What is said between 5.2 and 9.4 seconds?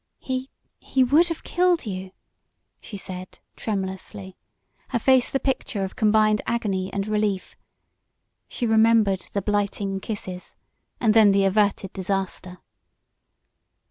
the picture of combined agony and relief. She remembered